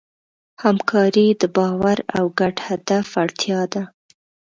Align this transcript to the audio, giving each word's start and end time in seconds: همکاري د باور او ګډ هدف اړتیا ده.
همکاري 0.63 1.27
د 1.41 1.43
باور 1.57 1.97
او 2.17 2.25
ګډ 2.39 2.55
هدف 2.67 3.07
اړتیا 3.23 3.61
ده. 3.73 3.83